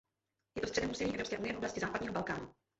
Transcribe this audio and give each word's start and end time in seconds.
Je 0.55 0.61
to 0.61 0.67
středem 0.67 0.89
úsilí 0.91 1.11
Evropské 1.11 1.37
unie 1.37 1.53
v 1.53 1.57
oblasti 1.57 1.79
západního 1.79 2.13
Balkánu. 2.13 2.53